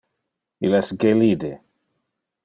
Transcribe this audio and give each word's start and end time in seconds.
Il 0.69 0.77
es 0.77 0.89
gelide. 1.03 1.51